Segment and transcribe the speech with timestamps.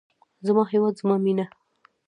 [0.45, 1.45] زما هیواد زما مینه.